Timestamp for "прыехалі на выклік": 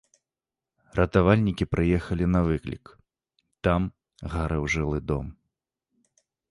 1.73-2.85